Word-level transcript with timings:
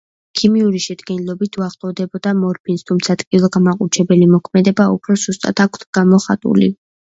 ქიმიური 0.39 0.79
შემადგენლობით 0.85 1.59
უახლოვდება 1.63 2.31
მორფინს, 2.39 2.87
თუმცა 2.89 3.17
ტკივილგამაყუჩებელი 3.23 4.31
მოქმედება 4.33 4.89
უფრო 4.97 5.21
სუსტად 5.27 5.65
აქვს 5.69 5.89
გამოხატული. 6.01 6.75